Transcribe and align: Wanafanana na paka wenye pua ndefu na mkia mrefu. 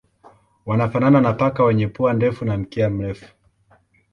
Wanafanana 0.65 1.21
na 1.21 1.33
paka 1.33 1.63
wenye 1.63 1.87
pua 1.87 2.13
ndefu 2.13 2.45
na 2.45 2.57
mkia 2.57 2.89
mrefu. 2.89 3.25